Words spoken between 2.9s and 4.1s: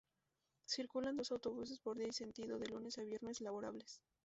a viernes laborables.